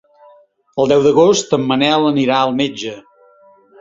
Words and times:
El 0.83 0.87
deu 0.93 1.03
d'agost 1.07 1.53
en 1.59 1.67
Manel 1.73 2.07
anirà 2.13 2.39
al 2.47 2.57
metge. 2.63 2.95